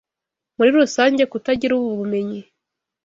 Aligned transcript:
Muri 0.57 0.69
rusange 0.77 1.23
kutagira 1.31 1.73
ubu 1.75 1.89
bumenyi 1.99 2.41